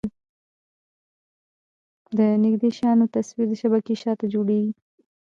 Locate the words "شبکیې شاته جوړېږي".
3.61-4.73